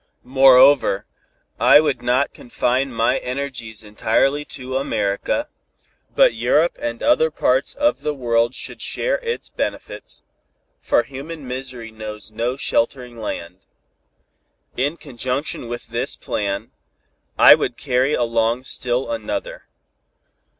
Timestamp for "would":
1.79-2.01, 17.53-17.77